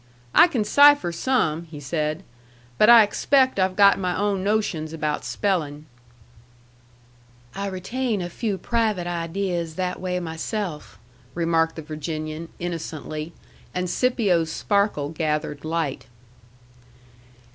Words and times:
"I 0.33 0.47
can 0.47 0.63
cipher 0.63 1.11
some," 1.11 1.65
he 1.65 1.79
said. 1.79 2.23
"But 2.79 2.89
I 2.89 3.03
expect 3.03 3.59
I've 3.59 3.75
got 3.75 3.99
my 3.99 4.17
own 4.17 4.43
notions 4.43 4.93
about 4.93 5.23
spelling." 5.23 5.85
"I 7.53 7.67
retain 7.67 8.19
a 8.19 8.27
few 8.27 8.57
private 8.57 9.05
ideas 9.05 9.75
that 9.75 10.01
way 10.01 10.19
myself," 10.19 10.97
remarked 11.35 11.75
the 11.75 11.83
Virginian, 11.83 12.49
innocently; 12.57 13.33
and 13.75 13.87
Scipio's 13.87 14.51
sparkle 14.51 15.09
gathered 15.09 15.63
light. 15.63 16.07